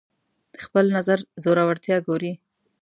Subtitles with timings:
[0.53, 2.31] د خپل نظر زورورتیا ګوري